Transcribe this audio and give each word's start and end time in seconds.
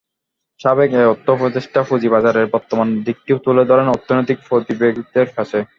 সাবেক 0.59 0.89
এই 0.93 1.05
অর্থ 1.05 1.25
উপদেষ্টা 1.31 1.79
পুঁজিবাজারের 1.83 2.47
বর্তমান 2.53 2.87
দিকটিও 3.05 3.37
তুলে 3.45 3.63
ধরেন 3.69 3.87
অর্থনৈতিক 3.89 4.37
প্রতিবেদকদের 4.49 5.27
কাছে। 5.37 5.59